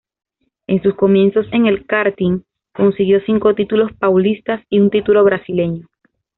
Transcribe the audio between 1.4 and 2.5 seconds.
en el karting,